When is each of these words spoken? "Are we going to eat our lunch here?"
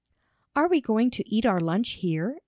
"Are 0.55 0.67
we 0.67 0.81
going 0.81 1.11
to 1.11 1.29
eat 1.29 1.45
our 1.45 1.59
lunch 1.59 1.91
here?" 1.91 2.39